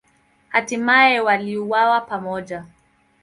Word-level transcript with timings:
Hatimaye 0.49 1.19
waliuawa 1.21 2.01
pamoja. 2.01 2.65